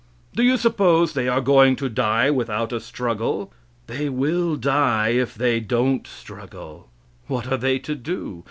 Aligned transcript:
Do 0.35 0.41
you 0.41 0.57
suppose 0.57 1.13
they 1.13 1.27
are 1.27 1.41
going 1.41 1.75
to 1.75 1.87
die 1.87 2.31
without 2.31 2.73
a 2.73 2.79
struggle? 2.79 3.53
They 3.85 4.09
will 4.09 4.55
die 4.55 5.09
if 5.09 5.35
they 5.35 5.59
don't 5.59 6.07
struggle. 6.07 6.89
What 7.27 7.45
are 7.51 7.55
they 7.57 7.77
to 7.77 7.93
do? 7.93 8.39